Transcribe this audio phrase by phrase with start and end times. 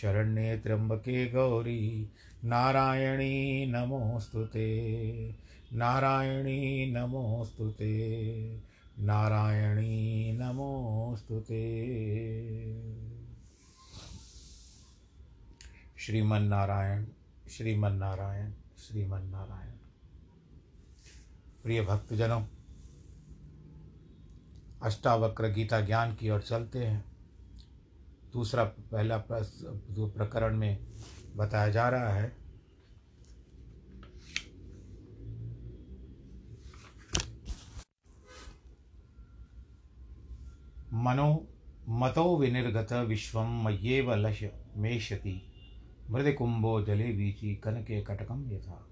[0.00, 2.10] शरण्ये त्र्यम्बके गौरी।
[2.44, 5.36] नारायणी नमोऽस्तु ते।
[5.72, 8.60] नारायणी नमोऽस्तु ते।
[8.98, 11.86] नारायणी नमोऽस्तु ते।
[15.98, 17.06] श्रीमन्नारायण
[17.50, 19.72] श्रीमन्नारायण श्रीमन्नारायण।
[21.62, 22.42] प्रिय भक्तजनों,
[24.82, 27.15] अष्टावक्र गीता ज्ञान की ओर चलते हैं।
[28.36, 30.78] दूसरा पहला प्रकरण में
[31.36, 32.32] बताया जा रहा है।
[40.92, 41.46] मनो,
[41.88, 44.42] मतो विनिर्गत विश्व मय्येव लश
[44.76, 45.40] मेशति
[46.10, 48.86] मृदकुंभो जले बीची कन के कटकम यथा।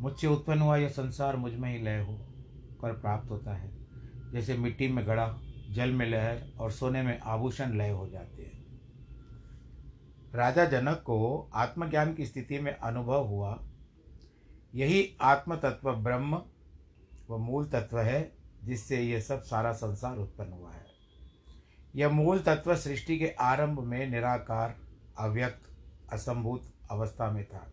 [0.00, 2.14] मुझसे उत्पन्न हुआ यह संसार मुझमें ही लय हो,
[2.80, 3.70] कर प्राप्त होता है।
[4.32, 5.26] जैसे मिट्टी में गड़ा
[5.72, 8.62] जल में लहर और सोने में आभूषण लय हो जाते हैं।
[10.34, 13.62] राजा जनक को आत्मज्ञान की स्थिति में अनुभव हुआ।
[14.74, 16.42] यही आत्म तत्व ब्रह्म
[17.30, 18.32] व मूल तत्व है,
[18.64, 20.86] जिससे यह सब सारा संसार उत्पन्न हुआ है।
[21.96, 24.76] यह मूल तत्व सृष्टि के आरंभ में निराकार,
[25.18, 25.62] अव्यक्त,
[26.12, 27.72] असंभूत अवस्था में था।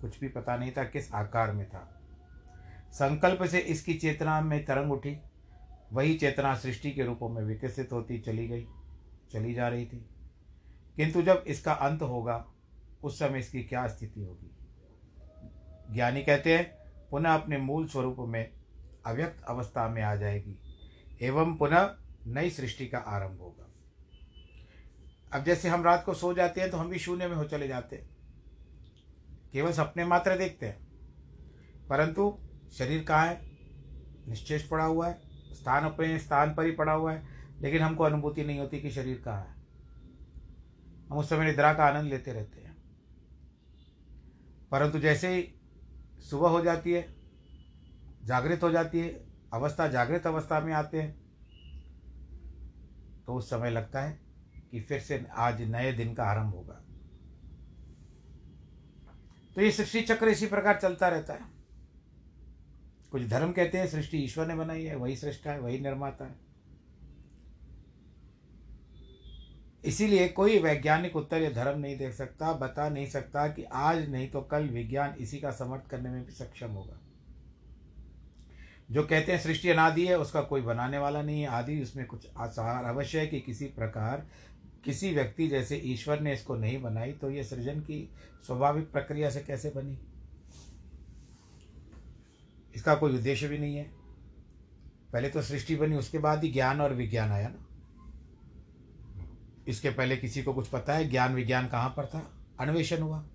[0.00, 2.00] कुछ भी पता नहीं था किस आकार में था।
[2.92, 5.20] संकल्प से इसकी चेतना में तरंग उठी।
[5.96, 8.66] वही चेतना सृष्टि के रूपों में विकसित होती चली गई,
[9.32, 10.08] चली जा रही थी।
[10.96, 12.52] किंतु जब इसका अंत होगा,
[13.02, 14.50] उस समय इसकी क्या स्थिति होगी?
[15.94, 16.76] ज्ञानी कहते हैं,
[17.10, 18.52] पुनः अपने मूल स्वरूप में
[19.06, 20.58] अव्यक्त अवस्था में आ जाएगी,
[21.22, 21.96] एवं पुनः
[22.26, 23.72] नई सृष्टि का आरंभ होगा।
[25.38, 27.68] अब जैसे हम रात को सो जाते हैं तो हम भी शून्य में हो चले
[27.68, 28.16] जाते हैं।
[29.52, 30.86] केवल सपने मात्र देखते हैं।
[31.88, 32.38] परंतु
[32.72, 33.40] शरीर कहाँ है?
[34.28, 35.25] निश्चेष पड़ा हुआ है।
[35.56, 37.26] स्थान अपने स्थान पर ही पड़ा हुआ है,
[37.60, 39.54] लेकिन हमको अनुभूति नहीं होती कि शरीर कहाँ है।
[41.10, 42.76] हम उस समय निद्रा का आनंद लेते रहते हैं।
[44.70, 45.54] परंतु जैसे ही
[46.20, 47.14] सुबह हो जाती है,
[48.24, 51.26] जागृत हो जाती है, अवस्था, जागृत अवस्था में आते हैं
[53.26, 54.18] तो उस समय लगता है
[54.70, 56.74] कि फिर से आज नए दिन का आरंभ होगा।
[59.54, 61.55] तो ये सृष्टि चक्र इसी प्रकार चलता रहता है।
[63.12, 66.34] कुछ धर्म कहते हैं, सृष्टि ईश्वर ने बनाई है, वही सृष्टा है, वही निर्माता है।
[69.84, 74.28] इसीलिए कोई वैज्ञानिक उत्तर या धर्म नहीं देख सकता, बता नहीं सकता कि आज नहीं
[74.30, 77.00] तो कल विज्ञान इसी का समर्थ करने में भी सक्षम होगा।
[78.90, 82.26] जो कहते हैं सृष्टि अनादि है, उसका कोई बनाने वाला नहीं है, आदि उसमें कुछ
[82.36, 84.26] आसार अवश्य है कि किसी प्रकार
[84.84, 88.08] किसी व्यक्ति जैसे ईश्वर ने इसको नहीं बनाई तो ये सृजन की
[88.46, 89.98] स्वाभाविक प्रक्रिया से कैसे बनी?
[92.76, 93.84] इसका कोई उद्देश्य भी नहीं है।
[95.12, 97.66] पहले तो सृष्टि बनी, उसके बाद ही ज्ञान और विज्ञान आया ना।
[99.68, 102.46] इसके पहले किसी को कुछ पता है, ज्ञान विज्ञान कहाँ पर था?
[102.60, 103.26] अन्वेषण हुआ।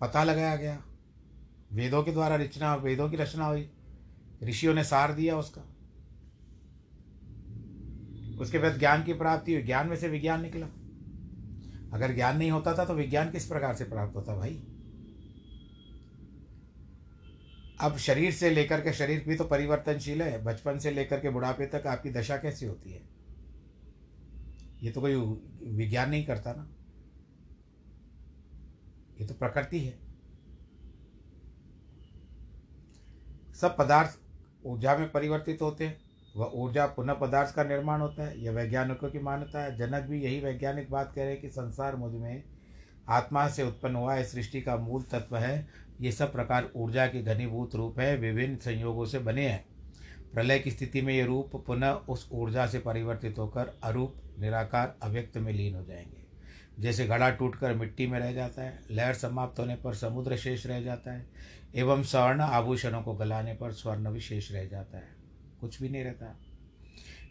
[0.00, 0.82] पता लगाया गया।
[1.72, 3.70] वेदों के द्वारा रचना, वेदों की रचना हुई।
[4.42, 5.60] ऋषियों ने सार दिया उसका।
[8.40, 10.66] उसके बाद ज्ञान की प्राप्ति हुई। ज्ञान में से विज्ञान निकला।
[11.96, 14.66] अगर ज्ञान नहीं होता था तो विज्ञान किस प्रकार से प्राप्त होता भाई?
[17.82, 21.66] अब शरीर से लेकर के शरीर भी तो परिवर्तनशील है, बचपन से लेकर के बुढ़ापे
[21.66, 23.02] तक आपकी दशा कैसी होती है?
[24.82, 25.14] ये तो कोई
[25.72, 26.68] विज्ञान नहीं करता ना।
[29.20, 29.98] ये तो प्रकृति है।
[33.60, 34.18] सब पदार्थ
[34.66, 36.00] ऊर्जा में परिवर्तित होते हैं।
[36.36, 40.22] वह ऊर्जा पुनः पदार्थ का निर्माण होता है। यह वैज्ञानिकों की मान्यता है। जनक भी
[40.22, 42.42] यही वैज्ञानिक बात कह रहे हैं कि संसार मुझमें
[43.08, 45.68] आत्मा से उत्पन्न हुआ है। सृष्टि का मूल तत्व है।
[46.00, 49.64] ये सब प्रकार ऊर्जा के घनीभूत रूप है, विभिन्न संयोगों से बने हैं।
[50.34, 55.36] प्रलय की स्थिति में ये रूप पुनः उस ऊर्जा से परिवर्तित होकर अरूप, निराकार, अव्यक्त
[55.36, 56.22] में लीन हो जाएँगे।
[56.80, 60.80] जैसे घड़ा टूटकर मिट्टी में रह जाता है, लहर समाप्त होने पर समुद्र शेष रह
[60.80, 61.26] जाता है,
[61.74, 65.08] एवं स्वर्ण आभूषणों को गलाने पर स्वर्ण भी शेष रह जाता है।
[65.60, 66.40] कुछ भी नहीं रहता।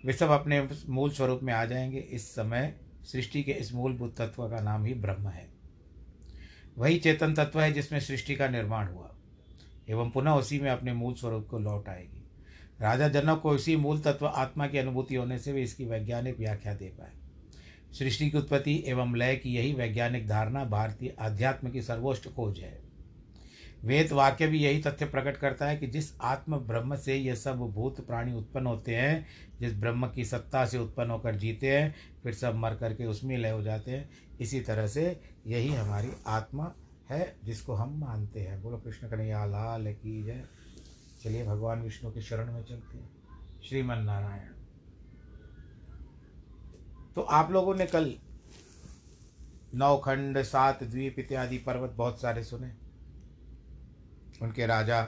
[0.06, 4.50] वे सब अपने मूल स्वरूप में आ जाएँगे। इस समय सृष्टि के इस मूलभूत तत्व
[4.50, 5.61] का नाम ही ब्रह्म है।
[6.78, 9.16] वही चेतन तत्व है जिसमें सृष्टि का निर्माण हुआ।
[9.90, 12.24] एवं पुनः उसी में अपने मूल स्वरूप को लौट आएगी।
[12.82, 16.74] राजा जनक को इसी मूल तत्व आत्मा की अनुभूति होने से भी इसकी वैज्ञानिक व्याख्या
[16.74, 17.12] दे पाए।
[18.00, 22.91] सृष्टि की उत्पत्ति एवं लय की यही वैज्ञानिक धारणा भारतीय आध्यात्म की सर्वोच्च खोज है।
[23.84, 27.58] वेद वाक्य भी यही तथ्य प्रकट करता है कि जिस आत्म ब्रह्म से ये सब
[27.58, 29.26] भूत प्राणी उत्पन्न होते हैं,
[29.60, 33.50] जिस ब्रह्म की सत्ता से उत्पन्न होकर जीते हैं, फिर सब मर करके उसमें लय
[33.50, 34.10] हो जाते हैं।
[34.42, 36.72] इसी तरह से यही हमारी आत्मा
[37.10, 40.44] है जिसको हम मानते हैं। बोलो, कृष्ण कन्हैया, लाल की जय।
[41.24, 43.10] चलिए भगवान विष्णु के शरण में चलते हैं।
[43.64, 44.50] श्रीमन नारायण
[47.16, 48.14] तो आप लोगों ने कल
[49.76, 52.81] नौखंड, सात द्वीप इत्यादि पर्वत बहुत सारे सुने।
[54.42, 55.04] उनके राजा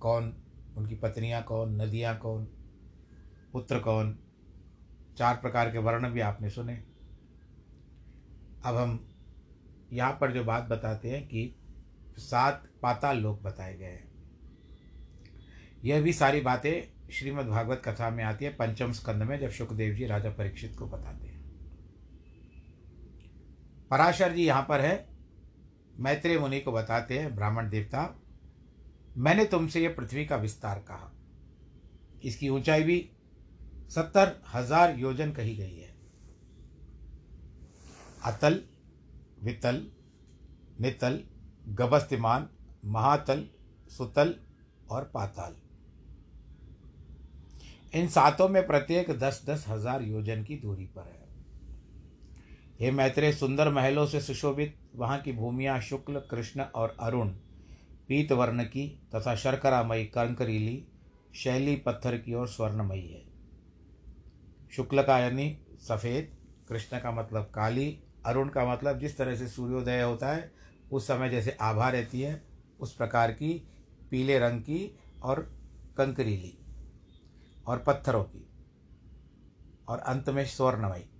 [0.00, 0.36] कौन?
[0.76, 1.82] उनकी पत्नियाँ कौन?
[1.82, 2.44] नदियाँ कौन?
[3.52, 4.18] पुत्र कौन?
[5.18, 6.84] चार प्रकार के वर्ण भी आपने सुने।
[8.64, 9.08] अब हम
[9.92, 11.56] यहाँ पर जो बात बताते हैं कि
[12.16, 14.12] सात पाताल लोक बताए गए हैं।
[15.84, 19.94] यह भी सारी बातें श्रीमद् भागवत कथा में आती है, पंचम स्कंद में, जब सुखदेव
[19.94, 21.42] जी राजा परीक्षित को बताते हैं।
[23.90, 25.08] पराशर जी यहाँ पर है,
[26.00, 28.18] मैत्रेय मुनि को बताते हैं, ब्राह्मण देवता
[29.16, 31.10] मैंने तुमसे यह पृथ्वी का विस्तार कहा।
[32.24, 32.98] इसकी ऊंचाई भी
[33.90, 35.90] सत्तर हज़ार योजन कही गई है।
[38.24, 38.60] अतल,
[39.42, 39.86] वितल,
[40.80, 41.20] नितल,
[41.70, 42.48] गबस्तिमान,
[42.84, 43.46] महातल,
[43.90, 44.34] सुतल
[44.90, 45.56] और पाताल।
[47.94, 51.20] इन सातों में प्रत्येक दस दस हज़ार योजन की दूरी पर है।
[52.80, 57.32] हे मैत्रेय, सुंदर महलों से सुशोभित वहाँ की भूमिया शुक्ल, कृष्ण और अरुण
[58.08, 60.88] पीत वर्ण की तथा शर्करामयी कंकरीली
[61.34, 63.24] शैली पत्थर की और स्वर्णमयी है।
[64.72, 66.36] शुक्ल का यानी सफ़ेद,
[66.68, 70.52] कृष्ण का मतलब काली, अरुण का मतलब जिस तरह से सूर्योदय होता है,
[70.92, 72.44] उस समय जैसे आभा रहती है,
[72.80, 73.68] उस प्रकार की
[74.10, 75.40] पीले रंग की और
[75.96, 76.58] कंकरीली
[77.66, 78.48] और पत्थरों की।
[79.88, 81.11] और अंत में स्वर्णमयी।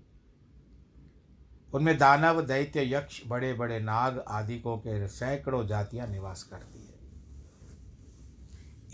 [1.73, 6.93] उनमें दानव, दैत्य, यक्ष बड़े बड़े नाग आदि को के सैकड़ों जातियाँ निवास करती है।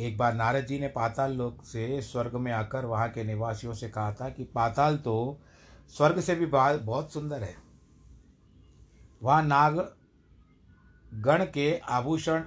[0.00, 3.88] एक बार नारद जी ने पाताल लोक से स्वर्ग में आकर वहाँ के निवासियों से
[3.88, 5.40] कहा था कि पाताल तो
[5.88, 7.54] स्वर्ग से भी बहुत सुंदर है।
[9.22, 9.78] वहाँ नाग
[11.14, 12.44] गण के आभूषण,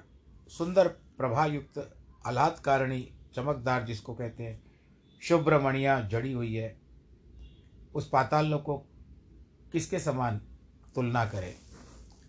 [0.47, 1.77] सुंदर प्रभायुक्त,
[2.25, 4.61] आह्लादकारिणी, चमकदार जिसको कहते हैं,
[5.21, 6.75] शुभ्रमणिया जड़ी हुई है।
[7.95, 8.77] उस पाताल लोक को
[9.71, 10.41] किसके समान
[10.95, 11.53] तुलना करें?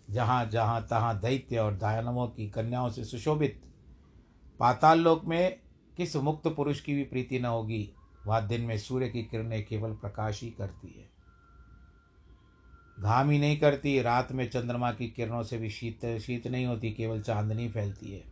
[0.09, 3.61] जहाँ जहाँ तहाँ दैत्य और दानवों की कन्याओं से सुशोभित।
[4.59, 5.59] पाताल लोक में
[5.97, 7.89] किस मुक्त पुरुष की भी प्रीति न होगी,
[8.27, 11.13] वह दिन में सूर्य की किरणें केवल प्रकाश ही करती है।
[12.99, 16.91] घाम ही नहीं करती, रात में चंद्रमा की किरणों से भी शीत शीत नहीं होती,
[16.91, 18.23] केवल चांदनी फैलती है।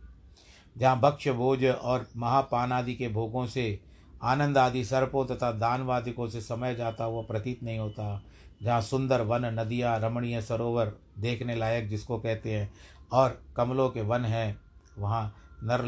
[0.78, 3.80] जहाँ भक्ष भोज और महापान आदि के भोगों से
[4.22, 8.24] आनंद आदि, सर्पों तथा दानवादिकों से समय जाता हुआ प्रतीत नहीं होता
[8.62, 12.72] जहाँ सुंदर वन, नदियाँ, रमणीय सरोवर देखने लायक जिसको कहते हैं,
[13.12, 14.60] और कमलों के वन हैं,
[14.98, 15.82] वहाँ नर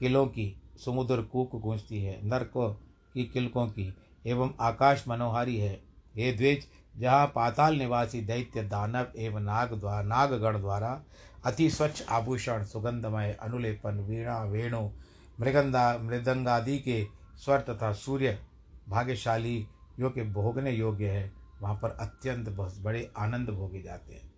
[0.00, 2.52] किलों की समुद्र कूक गूंजती है, नरक
[3.14, 3.94] की किलकों की,
[4.26, 5.82] एवं आकाश मनोहारी है।
[6.16, 6.66] हे द्विज,
[6.98, 11.02] जहाँ पाताल निवासी दैत्य दानव एवं नाग द्वारा नागगण द्वारा
[11.44, 14.90] अति स्वच्छ आभूषण, सुगंधमय अनुलेपन, वीणा, वेणु,
[15.40, 17.04] मृगंदा, मृदंगादि के
[17.44, 18.38] स्वर तथा सूर्य
[18.88, 19.66] भाग्यशाली
[19.98, 24.28] जो कि भोगने योग्य है। वहाँ पर अत्यंत बहुत बड़े आनंद भोगे जाते हैं।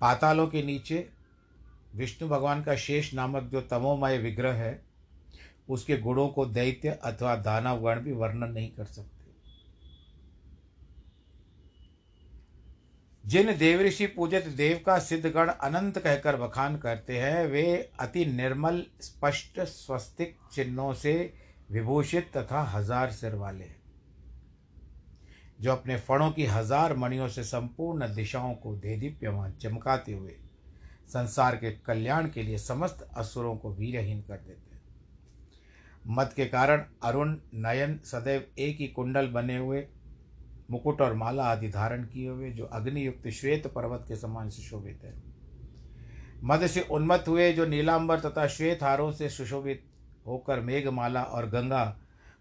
[0.00, 1.08] पातालों के नीचे
[1.94, 4.80] विष्णु भगवान का शेष नामक जो तमोमय विग्रह है,
[5.68, 9.16] उसके गुणों को दैत्य अथवा दानवगण भी वर्णन नहीं कर सकते।
[13.24, 19.60] जिन देवऋषि पूजित देव का सिद्धगण अनंत कहकर बखान करते हैं, वे अति निर्मल, स्पष्ट,
[19.60, 21.34] स्वस्तिक चिन्हों से
[21.70, 23.77] विभूषित तथा हज़ार सिर वाले
[25.60, 30.36] जो अपने फणों की हज़ार मणियों से संपूर्ण दिशाओं को देदीप्यमान चमकाते हुए।
[31.08, 34.82] संसार के कल्याण के लिए समस्त असुरों को वीरहीन कर देते हैं।
[36.06, 39.86] मत के कारण अरुण, नयन सदैव एक ही कुंडल बने हुए,
[40.70, 45.14] मुकुट और माला आदि धारण किए हुए, जो अग्नियुक्त श्वेत पर्वत के समान सुशोभित है।
[46.44, 49.84] मद से उन्मत्त हुए जो नीलांबर तथा श्वेत हारों से सुशोभित
[50.26, 51.84] होकर मेघमाला और गंगा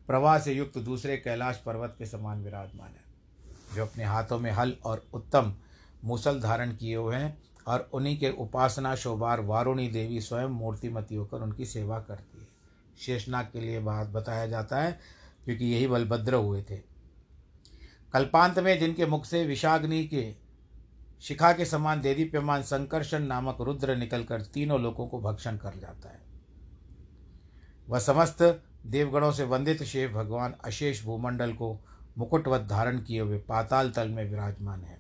[0.10, 3.06] प्रवाह से युक्त दूसरे कैलाश पर्वत के समान विराजमान है।
[3.78, 5.54] जो अपने हाथों में हल और उत्तम
[6.04, 11.38] मूसल धारण किए हुए हैं और उन्हीं के उपासना शोभार वारुणी देवी स्वयं मूर्तिमती होकर
[11.38, 12.48] उनकी सेवा करती है।
[12.98, 15.00] शेषनाग के लिए बात बताया जाता है,
[15.46, 16.78] क्योंकि यही बलभद्र हुए थे।
[18.14, 20.36] कल्पांत में जिनके मुख से विषाग्नि के
[21.22, 26.10] शिखा के समान देवी देदीप्यमान संकर्षण नामक रुद्र निकलकर तीनों लोगों को भक्षण कर जाता
[26.10, 26.22] है।
[27.90, 31.82] वह समस्त देवगणों से वंदित शेष भगवान अशेष भूमंडल को
[32.18, 35.00] मुकुटवत धारण किए हुए पाताल तल में विराजमान है।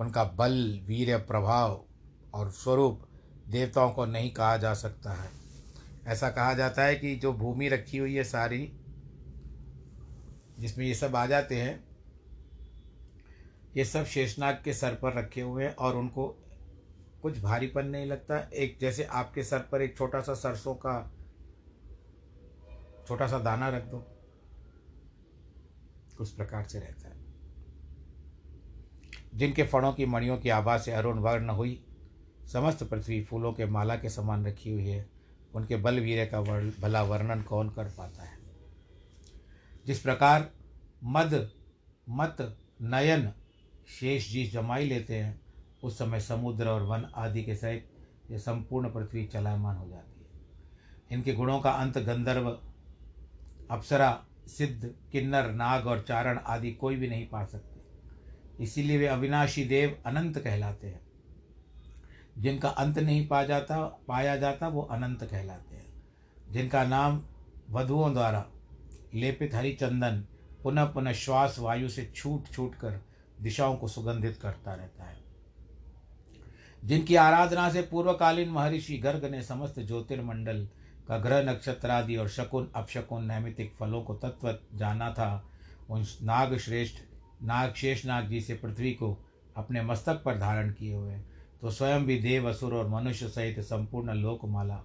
[0.00, 1.84] उनका बल वीर प्रभाव
[2.34, 3.08] और स्वरूप
[3.48, 5.30] देवताओं को नहीं कहा जा सकता है।
[6.06, 8.72] ऐसा कहा जाता है कि जो भूमि रखी हुई है सारी,
[10.58, 11.84] जिसमें ये सब आ जाते हैं,
[13.76, 16.36] ये सब शेषनाग के सर पर रखे हुए हैं और उनको
[17.22, 21.12] कुछ भारीपन नहीं लगता। एक जैसे आपके सर पर एक छोटा सा सरसों का,
[23.08, 24.19] छोटा सा दाना रख दो।
[26.20, 27.20] उस प्रकार से रहता है।
[29.34, 31.84] जिनके फणों की मणियों की आवाज़ से अरुण वर्ण हुई,
[32.52, 35.10] समस्त पृथ्वी फूलों के माला के समान रखी हुई है,
[35.54, 36.40] उनके बल वीर का
[36.80, 38.38] भला वर्णन कौन कर पाता है?
[39.86, 40.50] जिस प्रकार
[41.04, 41.50] मद,
[42.08, 43.32] मत, नयन,
[44.00, 45.40] शेष जी जमाई लेते हैं,
[45.82, 47.90] उस समय समुद्र और वन आदि के सहित
[48.30, 50.30] ये संपूर्ण पृथ्वी चलायमान हो जाती है।
[51.10, 52.50] इनके गुणों का अंत गंधर्व,
[53.70, 54.26] अप्सरा
[54.58, 57.80] सिद्ध, किन्नर, नाग और चारण आदि कोई भी नहीं पा सकते।
[58.64, 61.00] इसीलिए वे अविनाशी देव अनंत कहलाते हैं।
[62.38, 66.02] जिनका अंत नहीं पा जाता, पाया जाता, वो अनंत कहलाते हैं।
[66.50, 67.22] जिनका नाम
[67.70, 68.50] वधुओं द्वारा
[69.14, 70.24] लेपित हरिचंदन
[70.62, 73.00] पुनः पुनः श्वास वायु से छूट छूट कर
[73.40, 75.20] दिशाओं को सुगंधित करता रहता है।
[76.84, 80.68] जिनकी आराधना से पूर्वकालीन महर्षि गर्ग ने समस्त ज्योतिर्मंडल
[81.10, 85.50] का ग्रह नक्षत्र आदि और शकुन, अपशकुन नैमितिक फलों को तत्व जाना था।
[85.90, 86.98] उन नाग श्रेष्ठ
[87.42, 91.14] नाग शेष नाग जी से पृथ्वी को अपने मस्तक पर धारण किए हुए।
[91.60, 94.76] तो स्वयं भी देव, असुर और मनुष्य सहित संपूर्ण लोकमाला,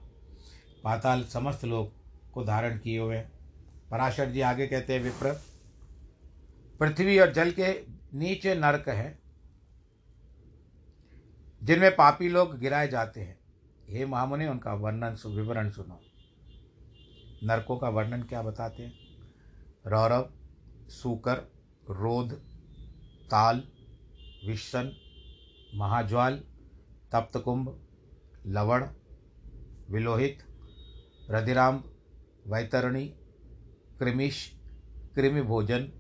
[0.84, 1.94] पाताल समस्त लोक
[2.34, 3.20] को धारण किए हुए।
[3.92, 5.34] पराशर जी आगे कहते हैं, विप्र,
[6.80, 7.72] पृथ्वी और जल के
[8.18, 9.20] नीचे नरक है,
[11.64, 13.40] जिनमें पापी लोग गिराए जाते हैं।
[13.90, 16.02] हे महामुनि, उनका वर्णन विवरण सुनो।
[17.46, 18.94] नरकों का वर्णन क्या बताते हैं?
[19.88, 20.30] रौरव,
[20.90, 21.38] सूकर,
[21.90, 22.34] रोध,
[23.32, 23.64] ताल
[24.48, 24.92] विशन
[25.76, 26.38] महाज्वाल,
[27.12, 27.86] तप्तकुंभ,
[28.46, 28.88] लवण,
[29.90, 30.40] विलोहित
[31.30, 31.84] रधिराम
[32.48, 33.06] वैतरणी
[34.00, 34.60] कृमिश
[35.16, 35.92] कृमिभोजन,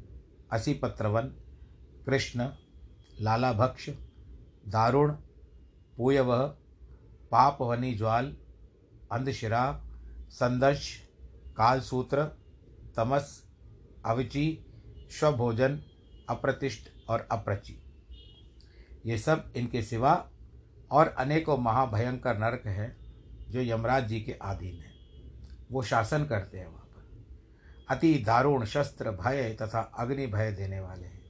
[0.51, 1.27] असीपत्रवन,
[2.05, 2.49] कृष्ण
[3.21, 3.89] लाला भक्ष
[4.67, 5.11] दारुण,
[5.97, 6.45] पूयवह
[7.31, 8.37] पापवनी ज्वाल
[9.11, 9.81] अंधशिरा
[10.29, 11.04] संदर्श
[11.57, 12.23] कालसूत्र,
[12.95, 13.45] तमस,
[14.05, 14.65] अविचि,
[15.19, 15.81] स्वभोजन,
[16.29, 17.81] अप्रतिष्ठ और अप्रचि।
[19.05, 20.29] ये सब इनके सिवा
[20.91, 22.97] और अनेकों महाभयंकर नरक हैं
[23.51, 24.93] जो यमराज जी के अधीन हैं।
[25.71, 27.25] वो शासन करते हैं वहाँ पर।
[27.89, 31.25] अति दारुण शस्त्र, भय तथा अग्नि भय देने वाले हैं।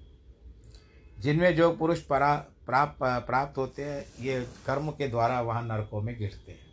[1.20, 6.20] जिनमें जो पुरुष परा प्राप्त प्राप्त होते हैं, ये कर्म के द्वारा वहाँ नरकों में
[6.20, 6.65] गिरते हैं।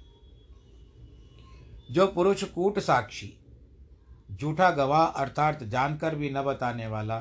[1.90, 3.38] जो पुरुष कूट साक्षी
[4.32, 7.20] झूठा गवाह अर्थात जानकर भी न बताने वाला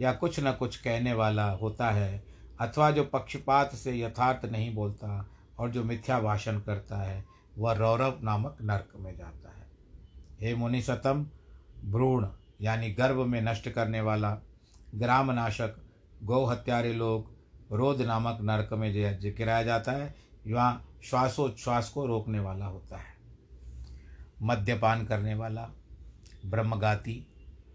[0.00, 2.22] या कुछ न कुछ कहने वाला होता है,
[2.60, 7.24] अथवा जो पक्षपात से यथार्थ नहीं बोलता और जो मिथ्या भाषण करता है,
[7.58, 9.66] वह रौरव नामक नरक में जाता है।
[10.40, 11.26] हे मुनि सतम,
[11.84, 12.26] भ्रूण
[12.60, 14.36] यानी गर्भ में नष्ट करने वाला
[14.94, 15.76] ग्राम नाशक
[16.22, 17.36] गौ हत्यारे लोग
[17.72, 20.14] रोध नामक नरक में गिराया जाता है,
[20.46, 23.16] यहाँ श्वासोच्छ्वास को रोकने वाला होता है।
[24.42, 25.68] मद्यपान करने वाला
[26.46, 27.26] ब्रह्मगाती,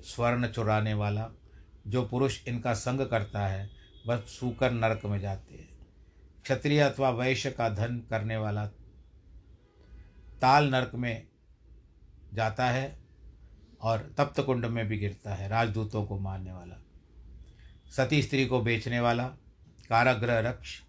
[0.02, 1.30] स्वर्ण चुराने वाला,
[1.88, 3.70] जो पुरुष इनका संग करता है,
[4.08, 5.70] वह सूकर नरक में जाते हैं।
[6.44, 8.68] क्षत्रिय अथवा वैश्य का धन करने वाला
[10.42, 11.28] ताल नरक में
[12.34, 13.00] जाता है
[13.82, 16.76] और तप्त कुंड में भी गिरता है, राजदूतों को मारने वाला।
[17.92, 19.28] सती स्त्री को बेचने वाला,
[19.90, 20.82] कारागृह रक्ष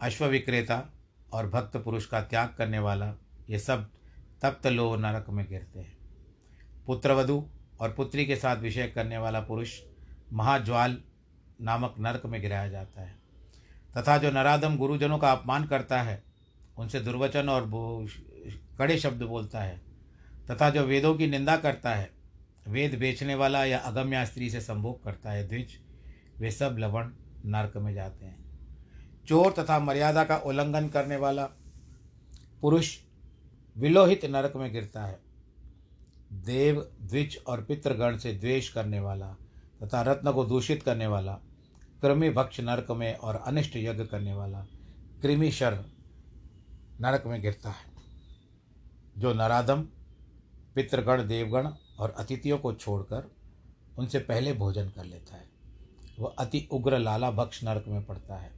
[0.00, 0.92] अश्व विक्रेता
[1.32, 3.14] और भक्त पुरुष का त्याग करने वाला,
[3.50, 3.90] ये सब
[4.42, 5.93] तप्त लोह नरक में गिरते हैं।
[6.86, 7.48] पुत्रवधु
[7.80, 9.80] और पुत्री के साथ विषय करने वाला पुरुष
[10.32, 11.02] महाज्वाल
[11.60, 13.14] नामक नरक में गिराया जाता है।
[13.96, 16.22] तथा जो नरादम गुरुजनों का अपमान करता है,
[16.78, 17.66] उनसे दुर्वचन और
[18.78, 19.80] कड़े शब्द बोलता है।
[20.50, 22.10] तथा जो वेदों की निंदा करता है,
[22.68, 25.80] वेद बेचने वाला या अगम्या स्त्री से संभोग करता है द्विज,
[26.38, 27.10] वे सब लवण
[27.44, 28.44] नरक में जाते हैं।
[29.28, 31.44] चोर तथा मर्यादा का उल्लंघन करने वाला
[32.60, 32.98] पुरुष
[33.76, 35.23] विलोहित नरक में गिरता है।
[36.34, 39.36] देव, द्विज और पितृगण से द्वेष करने वाला
[39.82, 41.32] तथा रत्न को दूषित करने वाला,
[42.02, 44.66] कृमि भक्ष नरक में और अनिष्ट यज्ञ करने वाला,
[45.22, 45.84] कृमि शर
[47.00, 47.92] नरक में गिरता है।
[49.18, 49.82] जो नरादम
[50.74, 53.30] पितृगण, देवगण और अतिथियों को छोड़कर
[53.98, 55.48] उनसे पहले भोजन कर लेता है,
[56.18, 58.52] वह अति उग्र लाला भक्ष नरक में पड़ता है।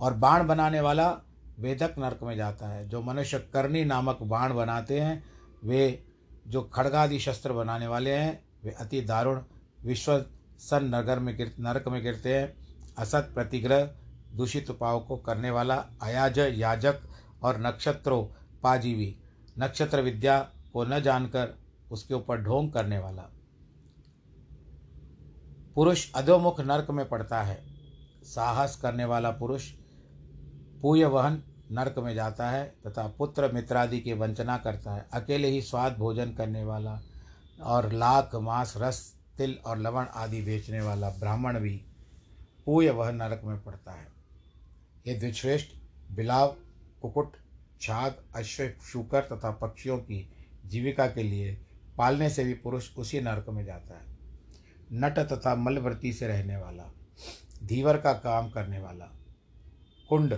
[0.00, 1.18] और बाण बनाने वाला
[1.58, 5.24] वेदक नरक में जाता है। जो मनुष्य करनी नामक बाण बनाते हैं,
[5.64, 6.04] वे
[6.46, 9.42] जो खड़गादि शस्त्र बनाने वाले हैं, वे अति दारुण,
[9.84, 10.26] विश्व
[10.58, 12.56] सन नगर में गिर, नरक में गिरते हैं।
[12.98, 13.84] असत प्रतिग्रह,
[14.34, 16.94] दूषित उपायों को करने वाला अयाज, याजक
[17.42, 18.24] और नक्षत्रों,
[18.62, 19.16] पाजीवी,
[19.58, 21.58] नक्षत्र विद्या को न जानकर
[21.90, 23.22] उसके ऊपर ढोंग करने वाला।
[25.74, 27.64] पुरुष अधोमुख नरक में पड़ता है।
[28.22, 29.72] साहस करने वाला पुरुष
[30.82, 35.60] पूय वहन नरक में जाता है तथा पुत्र मित्रादि की वंचना करता है। अकेले ही
[35.62, 37.00] स्वाद भोजन करने वाला
[37.62, 41.84] और लाख मांस, रस, तिल और लवण आदि बेचने वाला ब्राह्मण भी
[42.66, 44.06] पूय वह नरक में पड़ता है।
[45.06, 45.70] ये द्विश्रेष्ठ,
[46.12, 46.56] बिलाव,
[47.02, 47.36] कुकुट,
[47.80, 50.28] छाग, अश्व, शुकर तथा पक्षियों की
[50.66, 51.54] जीविका के लिए
[51.98, 54.10] पालने से भी पुरुष उसी नरक में जाता है।
[54.92, 56.90] नट तथा मलवृत्ति से रहने वाला,
[57.64, 59.04] धीवर का काम करने वाला,
[60.08, 60.34] कुंड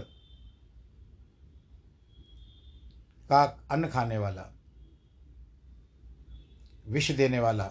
[3.34, 4.42] का अन्न खाने वाला,
[6.88, 7.70] विष देने वाला,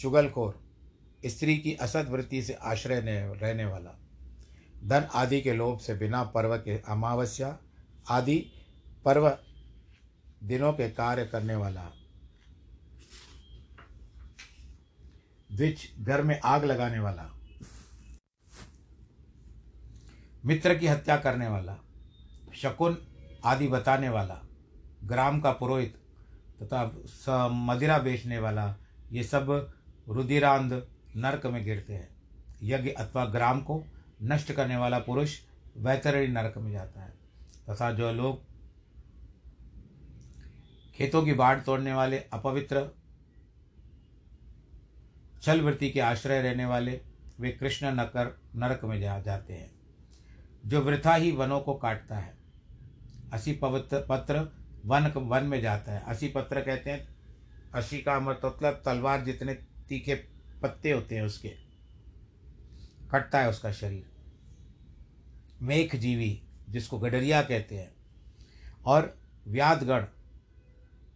[0.00, 0.60] चुगलखोर,
[1.26, 3.00] स्त्री की असद वृत्ति से आश्रय
[3.42, 3.90] रहने वाला,
[4.84, 7.58] धन आदि के लोभ से बिना पर्व के अमावस्या
[8.10, 8.36] आदि
[9.04, 9.28] पर्व
[10.44, 11.88] दिनों के कार्य करने वाला,
[15.52, 17.30] द्विज घर में आग लगाने वाला,
[20.44, 21.76] मित्र की हत्या करने वाला,
[22.54, 22.98] शकुन
[23.44, 24.42] आदि बताने वाला
[25.04, 25.96] ग्राम का पुरोहित
[26.62, 28.76] तथा मदिरा बेचने वाला,
[29.12, 29.74] ये सब
[30.08, 30.72] रुधिरांध
[31.16, 32.08] नरक में गिरते हैं।
[32.62, 33.84] यज्ञ अथवा ग्राम को
[34.22, 35.38] नष्ट करने वाला पुरुष
[35.76, 37.10] वैतरणी नरक में जाता है।
[37.70, 38.42] तथा जो लोग
[40.94, 42.88] खेतों की बाढ़ तोड़ने वाले, अपवित्र
[45.42, 47.00] छल वृत्ति के आश्रय रहने वाले,
[47.40, 49.70] वे कृष्ण नकर नरक में जा जाते हैं।
[50.66, 52.34] जो वृथा ही वनों को काटता है,
[53.32, 57.08] असी पवित्र पत्र वन वन में जाता है। असी पत्र कहते हैं,
[57.74, 59.54] असी का मतलब तलवार जितने
[59.88, 60.14] तीखे
[60.62, 61.48] पत्ते होते हैं उसके,
[63.10, 64.10] कटता है उसका शरीर।
[65.62, 67.90] मेघ जीवी जिसको गडरिया कहते हैं,
[68.86, 69.14] और
[69.48, 70.04] व्यादगढ़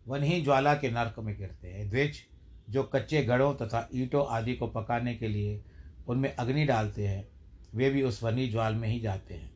[0.08, 2.22] वन ही ज्वाला के नर्क में गिरते हैं। द्विज,
[2.70, 5.64] जो कच्चे गढ़ों तथा ईंटों आदि को पकाने के लिए
[6.08, 7.28] उनमें अग्नि डालते हैं,
[7.74, 9.55] वे भी उस वनी ज्वाल में ही जाते हैं।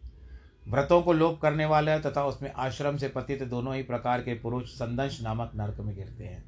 [0.71, 4.71] व्रतों को लोप करने वाले तथा उसमें आश्रम से पतित दोनों ही प्रकार के पुरुष
[4.71, 6.45] संदंश नामक नरक में गिरते हैं।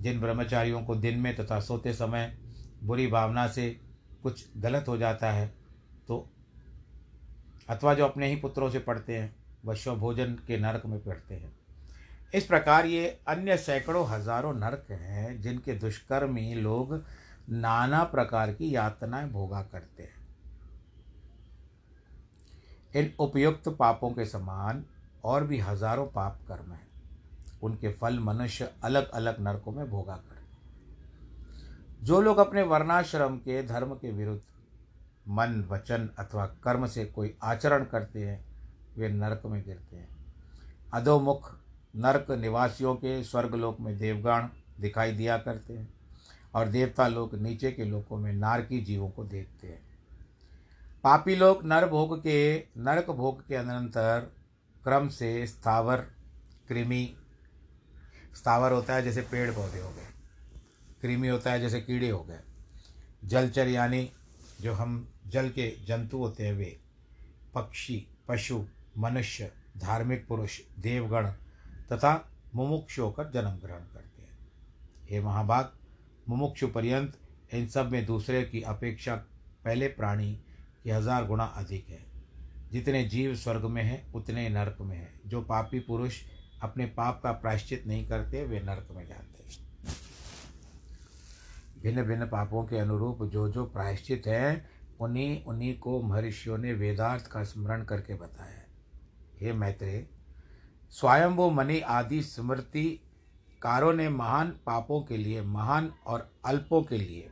[0.00, 2.32] जिन ब्रह्मचारियों को दिन में तथा सोते समय
[2.84, 3.68] बुरी भावना से
[4.22, 5.46] कुछ गलत हो जाता है
[6.08, 6.26] तो
[7.68, 11.52] अथवा जो अपने ही पुत्रों से पढ़ते हैं, वह स्वभोजन के नरक में पढ़ते हैं।
[12.34, 16.94] इस प्रकार ये अन्य सैकड़ों हज़ारों नरक हैं जिनके दुष्कर्मी लोग
[17.50, 20.15] नाना प्रकार की यातनाएँ भोगा करते हैं।
[22.96, 24.84] इन उपयुक्त पापों के समान
[25.24, 26.86] और भी हज़ारों पाप कर्म हैं।
[27.62, 30.34] उनके फल मनुष्य अलग अलग नरकों में भोगा कर।
[32.02, 34.40] जो लोग अपने वर्णाश्रम के, धर्म के विरुद्ध
[35.28, 38.44] मन, वचन अथवा कर्म से कोई आचरण करते हैं,
[38.96, 40.08] वे नरक में गिरते हैं।
[40.94, 41.50] अधोमुख
[41.96, 44.48] नरक निवासियों के स्वर्गलोक में देवगण
[44.80, 45.88] दिखाई दिया करते हैं
[46.54, 49.85] और देवता लोग नीचे के लोकों में नारकी जीवों को देखते हैं।
[51.06, 54.20] पापी लोग नर भोग के, नरक भोग के अनंतर
[54.84, 55.96] क्रम से स्थावर,
[56.68, 57.16] कृमि,
[58.36, 60.06] स्थावर होता है जैसे पेड़ पौधे हो गए,
[61.02, 62.38] कृमि होता है जैसे कीड़े हो गए।
[63.24, 64.10] जलचर यानी
[64.60, 66.80] जो हम जल के जंतु होते हैं वे,
[67.54, 68.64] पक्षी, पशु,
[68.98, 71.28] मनुष्य, धार्मिक पुरुष, देवगण
[71.92, 72.14] तथा
[72.54, 74.38] मुमुक्ष होकर जन्म ग्रहण करते हैं।
[75.10, 75.72] हे महाभाग,
[76.28, 77.16] मुमुक्षु पर्यंत
[77.54, 79.16] इन सब में दूसरे की अपेक्षा
[79.64, 80.38] पहले प्राणी
[80.86, 82.04] की हज़ार गुणा अधिक है।
[82.72, 86.20] जितने जीव स्वर्ग में हैं, उतने नरक में हैं। जो पापी पुरुष
[86.62, 89.64] अपने पाप का प्रायश्चित नहीं करते, वे नरक में जाते हैं।
[91.82, 94.70] भिन्न भिन्न पापों के अनुरूप जो जो प्रायश्चित हैं,
[95.00, 98.62] उन्हीं उन्हीं को महर्षियों ने वेदार्थ का स्मरण करके बताया।
[99.40, 100.06] हे मैत्रेय
[101.28, 102.88] वो मणि आदि स्मृति
[103.62, 107.28] कारों ने महान पापों के लिए, महान और अल्पों के लिए,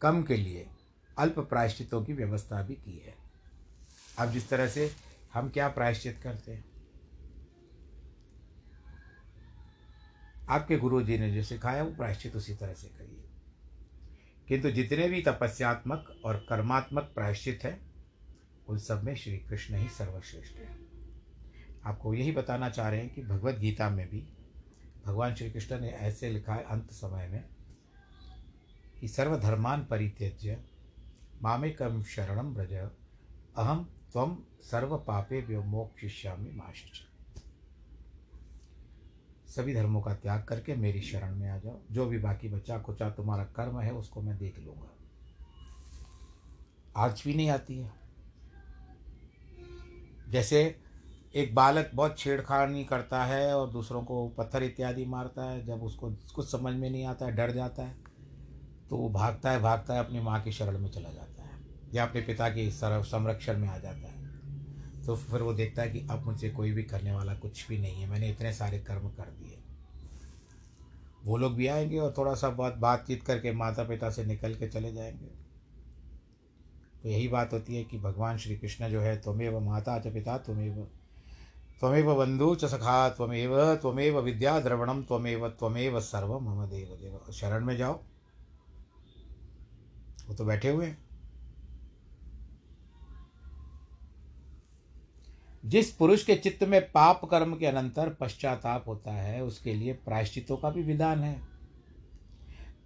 [0.00, 0.68] कम के लिए
[1.18, 3.14] अल्प प्रायश्चितों की व्यवस्था भी की है।
[4.18, 4.92] अब जिस तरह से
[5.34, 6.72] हम क्या प्रायश्चित करते हैं?
[10.48, 13.24] आपके गुरु जी ने जो सिखाया, वो प्रायश्चित उसी तरह से करिए।
[14.48, 17.94] किंतु जितने भी तपस्यात्मक और कर्मात्मक प्रायश्चित हैं,
[18.68, 20.78] उन सब में श्री कृष्ण ही सर्वश्रेष्ठ है।
[21.84, 24.28] आपको यही बताना चाह रहे हैं कि भगवत गीता में भी
[25.06, 27.44] भगवान श्री कृष्ण ने ऐसे लिखा है अंत समय में
[29.00, 30.64] कि सर्वधर्मान परित्यज्य
[31.42, 37.00] मामेकम शरणम ब्रज अहम तम सर्व पापे व्योमोक्षिष्यामी माशुच
[39.50, 43.08] सभी धर्मों का त्याग करके मेरी शरण में आ जाओ। जो भी बाकी बचा, कुचा
[43.10, 44.88] तुम्हारा कर्म है, उसको मैं देख लूँगा।
[46.96, 47.92] आज भी नहीं आती है।
[50.28, 50.62] जैसे
[51.34, 56.10] एक बालक बहुत छेड़खानी करता है और दूसरों को पत्थर इत्यादि मारता है, जब उसको
[56.34, 57.96] कुछ समझ में नहीं आता है, डर जाता है
[58.90, 61.31] तो वो भागता है भागता है, अपनी माँ की शरण में चला जाता है।
[61.94, 64.22] या अपने पिता के संरक्षण में आ जाता है।
[65.06, 68.02] तो फिर वो देखता है कि अब मुझसे कोई भी करने वाला कुछ भी नहीं
[68.02, 69.58] है। मैंने इतने सारे कर्म कर दिए।
[71.24, 74.68] वो लोग भी आएँगे और थोड़ा सा बहुत बातचीत करके माता पिता से निकल के
[74.68, 75.42] चले जाएँगे।
[77.02, 80.38] तो यही बात होती है कि भगवान श्री कृष्ण जो है तुम्हें माता च पिता
[80.38, 80.84] तुम्हें
[81.80, 87.64] त्वमेव बंधु च सखा त्वमेव त्वमेव विद्या द्रवणम त्वमेव त्वमेव सर्व मम देव देव। शरण
[87.64, 88.02] में जाओ।
[90.28, 91.11] वो तो बैठे हुए हैं।
[95.64, 100.56] जिस पुरुष के चित्त में पाप कर्म के अनंतर पश्चाताप होता है, उसके लिए प्रायश्चितों
[100.56, 101.40] का भी विधान है।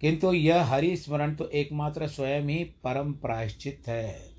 [0.01, 4.37] किंतु यह हरि स्मरण तो एकमात्र स्वयं ही परम प्रायश्चित है।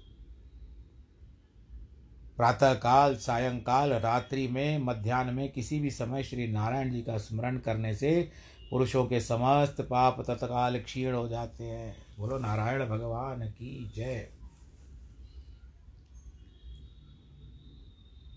[2.36, 7.58] प्रातः काल सायंकाल, रात्रि में, मध्यान्ह में किसी भी समय श्री नारायण जी का स्मरण
[7.58, 8.30] करने से
[8.70, 14.37] पुरुषों के समस्त पाप तत्काल क्षीण हो जाते हैं। बोलो, नारायण भगवान की जय।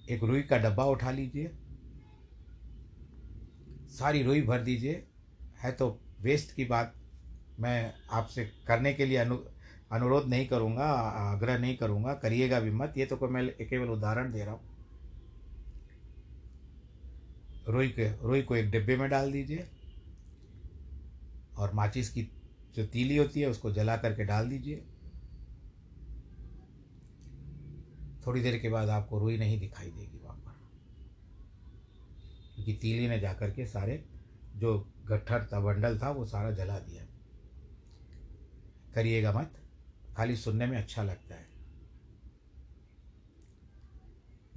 [0.10, 1.52] एक रुई का डब्बा उठा लीजिए।
[3.90, 5.08] सारी रुई भर दीजिए।
[5.62, 6.94] है तो वेस्ट की बात
[7.60, 9.38] मैं आपसे करने के लिए अनु,
[9.92, 14.32] अनुरोध नहीं करूँगा, आग्रह नहीं करूँगा। करिएगा भी मत। ये तो कोई मैं केवल उदाहरण
[14.32, 14.70] दे रहा हूँ।
[17.68, 19.68] रुई के, रुई को एक डिब्बे में डाल दीजिए
[21.58, 22.22] और माचिस की
[22.76, 24.84] जो तीली होती है उसको जला करके डाल दीजिए।
[28.28, 30.52] थोड़ी देर के बाद आपको रुई नहीं दिखाई देगी वहाँ पर।
[32.56, 34.06] क्योंकि तीली ने जाकर के सारे
[34.56, 37.04] जो गट्ठर था, बंडल था, वो सारा जला दिया।
[38.96, 39.54] करिएगा मत,
[40.18, 41.52] खाली सुनने में अच्छा लगता है।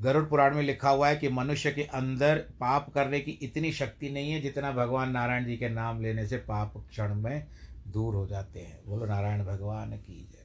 [0.00, 4.10] गरुड़ पुराण में लिखा हुआ है कि मनुष्य के अंदर पाप करने की इतनी शक्ति
[4.10, 7.46] नहीं है जितना भगवान नारायण जी के नाम लेने से पाप क्षण में
[7.86, 10.43] दूर हो जाते हैं। बोलो, नारायण भगवान की जय।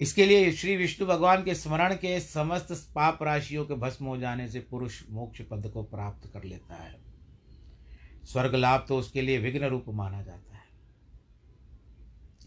[0.00, 4.48] इसके लिए श्री विष्णु भगवान के स्मरण के समस्त पाप राशियों के भस्म हो जाने
[4.48, 6.94] से पुरुष मोक्ष पद को प्राप्त कर लेता है।
[8.24, 10.62] स्वर्ग लाभ तो उसके लिए विघ्न रूप माना जाता है।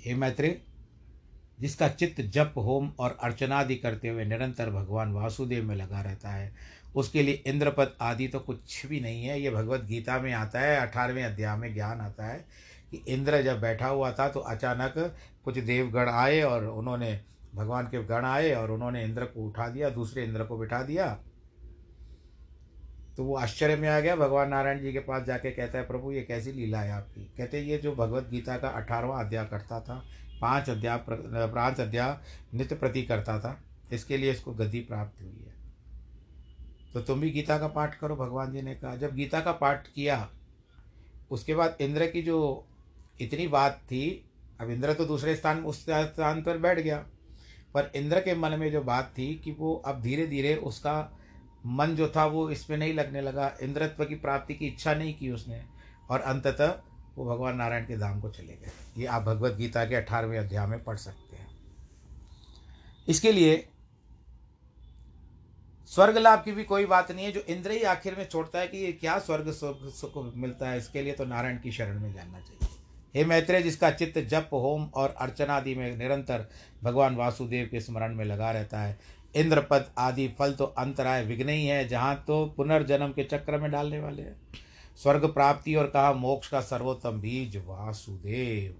[0.05, 0.61] हे मैत्रे
[1.59, 6.53] जिसका चित्त जप, होम और अर्चनादि करते हुए निरंतर भगवान वासुदेव में लगा रहता है,
[6.95, 10.75] उसके लिए इंद्रपद आदि तो कुछ भी नहीं है। ये भगवत गीता में आता है,
[10.79, 12.45] अठारहवें अध्याय में ज्ञान आता है
[12.91, 14.93] कि इंद्र जब बैठा हुआ था तो अचानक
[15.43, 17.19] कुछ देवगण आए और उन्होंने
[17.55, 21.07] भगवान के गण आए और उन्होंने इंद्र को उठा दिया, दूसरे इंद्र को बिठा दिया।
[23.17, 26.11] तो वो आश्चर्य में आ गया। भगवान नारायण जी के पास जाके कहता है, प्रभु,
[26.11, 27.21] ये कैसी लीला है आपकी?
[27.37, 30.03] कहते ये जो भगवत गीता का अठारहवा अध्याय करता था,
[30.41, 32.17] पाँच अध्याय पाँच अध्याय
[32.53, 33.57] नित्य प्रति करता था,
[33.91, 35.55] इसके लिए इसको गति प्राप्त हुई है।
[36.93, 39.87] तो तुम भी गीता का पाठ करो, भगवान जी ने कहा। जब गीता का पाठ
[39.87, 40.29] किया,
[41.31, 42.67] उसके बाद इंद्र की जो
[43.21, 44.29] इतनी बात थी,
[44.61, 47.05] अब इंद्र तो दूसरे स्थान, उस स्थान पर बैठ गया।
[47.77, 50.93] पर इंद्र के मन में जो बात थी कि वो अब धीरे धीरे उसका
[51.67, 55.29] मन जो था वो इसमें नहीं लगने लगा। इंद्रत्व की प्राप्ति की इच्छा नहीं की
[55.31, 55.63] उसने
[56.09, 56.73] और अंततः
[57.15, 60.67] वो भगवान नारायण के धाम को चले गए। ये आप भगवत गीता के अठारहवें अध्याय
[60.67, 61.47] में पढ़ सकते हैं।
[63.07, 63.67] इसके लिए
[65.91, 68.67] स्वर्ग लाभ की भी कोई बात नहीं है। जो इंद्र ही आखिर में छोड़ता है
[68.67, 72.39] कि ये क्या स्वर्ग सुख मिलता है, इसके लिए तो नारायण की शरण में जाना
[72.39, 72.76] चाहिए।
[73.17, 76.45] हे मैत्रेय, जिसका चित्त जप, होम और अर्चनादि में निरंतर
[76.83, 78.97] भगवान वासुदेव के स्मरण में लगा रहता है,
[79.35, 83.99] इंद्रपद आदि फल तो अंतराय विघ्न ही है, जहाँ तो पुनर्जन्म के चक्र में डालने
[83.99, 84.41] वाले हैं।
[84.95, 88.75] स्वर्ग प्राप्ति और कहा मोक्ष का सर्वोत्तम बीज वासुदेव।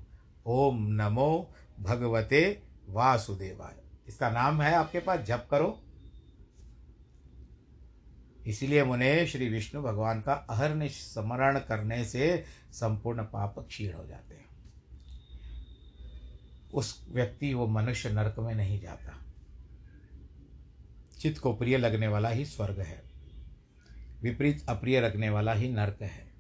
[0.46, 3.76] ओम नमो भगवते वासुदेवाय।
[4.08, 5.78] इसका नाम है आपके पास, जप करो।
[8.48, 14.27] इसलिए मुने श्री विष्णु भगवान का अहरनिश स्मरण करने से संपूर्ण पाप क्षीण हो जाते
[16.74, 19.24] उस व्यक्ति, वो मनुष्य नरक में नहीं जाता।
[21.20, 23.04] चित्त को प्रिय लगने वाला ही स्वर्ग है।
[24.22, 26.34] विपरीत अप्रिय रखने वाला ही नरक है।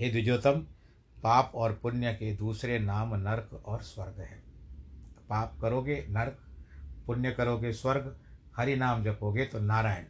[0.00, 0.66] हे द्विजोतम
[1.22, 4.42] पाप और पुण्य के दूसरे नाम नरक और स्वर्ग है।
[5.28, 6.38] पाप करोगे नरक,
[7.06, 8.18] पुण्य करोगे स्वर्ग,
[8.56, 10.04] हरि नाम जपोगे तो नारायण।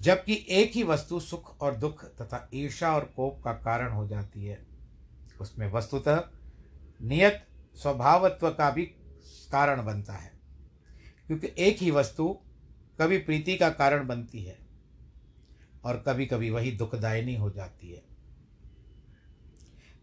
[0.00, 4.44] जबकि एक ही वस्तु सुख और दुख तथा ईर्षा और कोप का कारण हो जाती
[4.44, 4.75] है।
[5.40, 6.24] उसमें वस्तुतः
[7.02, 8.84] नियत स्वभावत्व का भी
[9.52, 10.32] कारण बनता है।
[11.26, 12.38] क्योंकि एक ही वस्तु
[13.00, 14.58] कभी प्रीति का कारण बनती है
[15.84, 18.02] और कभी कभी वही दुखदायिनी हो जाती है।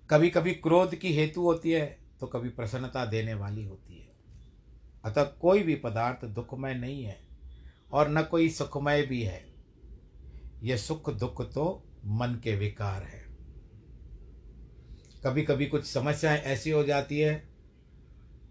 [0.10, 4.12] कभी कभी क्रोध की हेतु होती है तो कभी प्रसन्नता देने वाली होती है।
[5.04, 7.20] अतः कोई भी पदार्थ दुखमय नहीं है
[7.92, 9.54] और न कोई सुखमय भी है।
[10.64, 13.23] यह सुख दुख तो मन के विकार है।
[15.24, 17.34] कभी कभी कुछ समस्याएँ ऐसी हो जाती है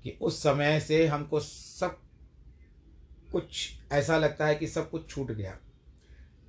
[0.02, 1.98] कि उस समय से हमको सब
[3.32, 5.58] कुछ ऐसा लगता है कि सब कुछ छूट गया।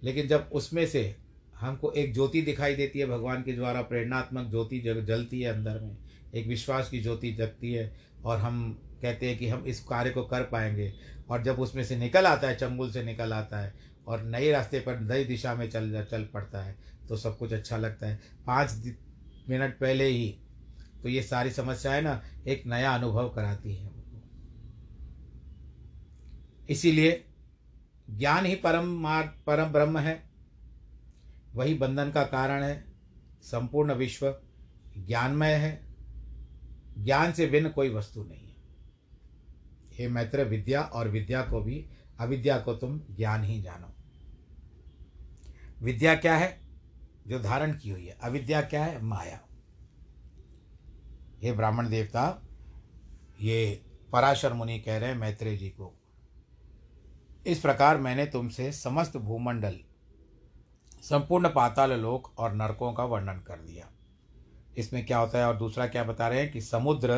[0.04, 1.16] लेकिन जब उसमें से
[1.56, 5.80] हमको एक ज्योति दिखाई देती है, भगवान के द्वारा प्रेरणात्मक ज्योति जग, जलती है अंदर
[5.80, 5.98] में,
[6.34, 10.24] एक विश्वास की ज्योति जगती है और हम कहते हैं कि हम इस कार्य को
[10.24, 10.94] कर पाएँगे
[11.30, 13.74] और जब उसमें से निकल आता है, चंगुल से निकल आता है
[14.08, 16.76] और नए रास्ते पर नई दिशा में चल चल पड़ता है
[17.10, 18.72] तो सब कुछ अच्छा लगता है। पाँच
[19.50, 20.40] मिनट पहले ही।
[21.04, 23.94] तो ये सारी समस्याएँ ना एक नया अनुभव कराती है
[26.70, 27.26] इसीलिए
[28.10, 30.30] ज्ञान ही परम मार्ग, परम ब्रह्म है।
[31.54, 32.86] वही बंधन का कारण है।
[33.42, 34.40] संपूर्ण विश्व
[34.98, 35.96] ज्ञानमय है।
[37.00, 38.56] ज्ञान से भिन्न कोई वस्तु नहीं है।
[39.94, 43.96] हे मैत्र विद्या और विद्या को भी, अविद्या को तुम ज्ञान ही जानो।
[45.82, 46.63] विद्या क्या है?
[47.28, 49.02] जो धारण की हुई है। अविद्या क्या है?
[49.02, 49.40] माया।
[51.44, 52.42] हे ब्राह्मण देवता,
[53.42, 53.82] ये
[54.12, 55.94] पराशर मुनि कह रहे हैं मैत्रेय जी को,
[57.46, 59.80] इस प्रकार मैंने तुमसे समस्त भूमंडल,
[61.02, 63.90] संपूर्ण पाताल लोक और नरकों का वर्णन कर दिया।
[64.78, 67.18] इसमें क्या होता है और दूसरा क्या बता रहे हैं कि समुद्र,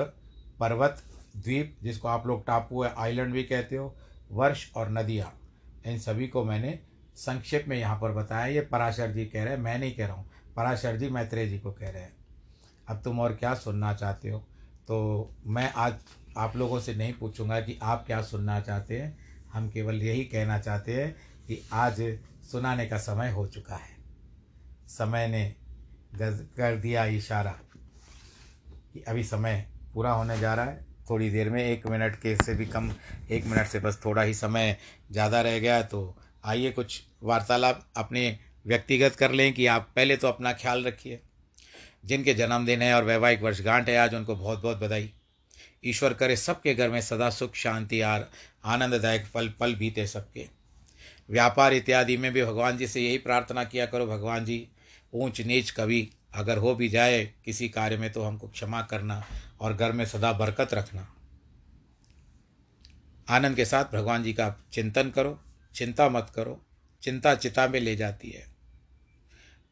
[0.60, 1.04] पर्वत,
[1.36, 3.96] द्वीप, जिसको आप लोग टापू है आइलैंड भी कहते हो,
[4.32, 5.32] वर्ष और नदियाँ,
[5.86, 6.80] इन सभी को मैंने
[7.17, 10.15] संक्षेप में यहाँ पर बताया ये पराशर जी कह रहे हैं, मैं नहीं कह रहा
[10.15, 10.25] हूँ,
[10.56, 12.13] पराशर जी मैत्रेय जी को कह रहे हैं।
[12.88, 14.39] अब तुम और क्या सुनना चाहते हो?
[14.88, 15.93] तो मैं आज
[16.38, 19.17] आप लोगों से नहीं पूछूँगा कि आप क्या सुनना चाहते हैं।
[19.54, 21.12] हम केवल यही कहना चाहते हैं
[21.47, 22.01] कि आज
[22.43, 23.93] सुनाने का समय हो चुका है।
[24.89, 25.43] समय ने
[26.17, 27.51] कर दिया इशारा
[28.93, 32.54] कि अभी समय पूरा होने जा रहा है। थोड़ी देर में एक मिनट के से
[32.54, 32.91] भी कम,
[33.30, 34.78] एक मिनट से बस थोड़ा ही समय
[35.12, 40.28] ज़्यादा रह गया तो आइए कुछ वार्तालाप अपने व्यक्तिगत कर लें कि आप पहले तो
[40.28, 41.20] अपना ख्याल रखिए।
[42.06, 45.14] जिनके जन्मदिन है और वैवाहिक वर्षगांठ है, आज उनको बहुत बहुत बधाई।
[45.86, 48.26] ईश्वर करे सबके घर में सदा सुख, शांति, आर,
[48.66, 50.50] आनंददायक फल, पल बीते सबके।
[51.30, 54.68] व्यापार इत्यादि में भी भगवान जी से यही प्रार्थना किया करो, भगवान जी,
[55.14, 59.26] ऊंच नीच कवि अगर हो भी जाए किसी कार्य में तो हमको क्षमा करना
[59.60, 61.16] और घर में सदा बरकत रखना।
[63.30, 65.42] आनंद के साथ भगवान जी का चिंतन करो।
[65.76, 66.62] चिंता मत करो,
[67.04, 68.46] चिंता चिता में ले जाती है।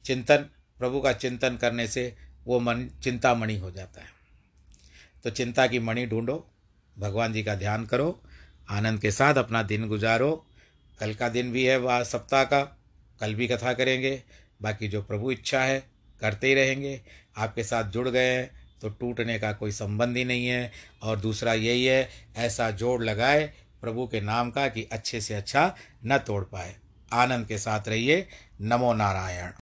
[0.05, 0.45] चिंतन,
[0.79, 4.07] प्रभु का चिंतन करने से वो मन चिंतामणि हो जाता है।
[5.23, 6.49] तो चिंता की मणि ढूंढो,
[6.97, 8.21] भगवान जी का ध्यान करो,
[8.69, 10.45] आनंद के साथ अपना दिन गुजारो।
[10.99, 12.61] कल का दिन भी है, वह सप्ताह का,
[13.21, 14.21] कल भी कथा करेंगे,
[14.61, 15.79] बाकी जो प्रभु इच्छा है,
[16.21, 17.01] करते ही रहेंगे।
[17.37, 21.53] आपके साथ जुड़ गए हैं तो टूटने का कोई संबंध ही नहीं है, और दूसरा
[21.53, 23.51] यही है, ऐसा जोड़ लगाए
[23.83, 26.75] प्रभु के नाम का कि अच्छे से अच्छा न तोड़ पाए।
[27.13, 28.27] आनंद के साथ रहिए।
[28.61, 29.51] नमो नारायण।